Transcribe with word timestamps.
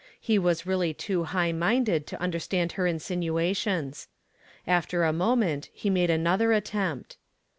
He 0.19 0.39
was 0.39 0.65
really 0.65 0.95
too 0.95 1.25
high 1.25 1.51
minded 1.51 2.07
to 2.07 2.19
understand 2.19 2.71
her 2.71 2.87
insinuations. 2.87 4.07
After 4.65 5.03
a 5.03 5.13
moment 5.13 5.69
he 5.73 5.91
made 5.91 6.09
another 6.09 6.53
attempt. 6.53 7.17